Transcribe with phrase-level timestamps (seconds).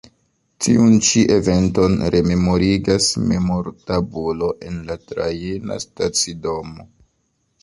[0.67, 6.89] Tiun ĉi eventon rememorigas memortabulo en la trajna stacidomo.